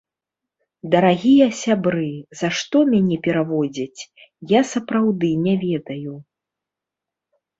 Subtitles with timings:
[0.93, 2.05] Дарагія сябры,
[2.39, 4.01] за што мяне пераводзяць,
[4.57, 6.13] я сапраўды не ведаю.